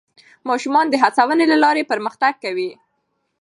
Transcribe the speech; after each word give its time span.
ماشومان 0.49 0.85
د 0.89 0.93
هڅونې 1.03 1.45
له 1.51 1.57
لارې 1.63 1.89
پرمختګ 1.91 2.33
کوي 2.43 2.69